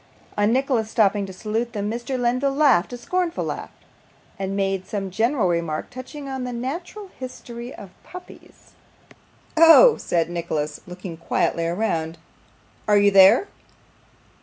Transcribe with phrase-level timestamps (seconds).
[0.35, 2.17] On Nicholas stopping to salute them, Mr.
[2.19, 3.69] Lenville laughed a scornful laugh,
[4.39, 8.71] and made some general remark touching the natural history of puppies.
[9.55, 12.17] 'Oh!' said Nicholas, looking quietly round,
[12.87, 13.47] 'are you there?